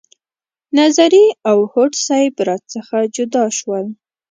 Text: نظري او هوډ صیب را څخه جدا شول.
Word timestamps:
نظري 0.79 1.25
او 1.49 1.57
هوډ 1.71 1.93
صیب 2.07 2.33
را 2.47 2.57
څخه 2.73 2.97
جدا 3.15 3.45
شول. 3.57 3.85